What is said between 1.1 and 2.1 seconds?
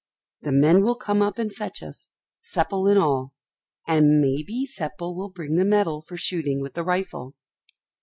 up and fetch us,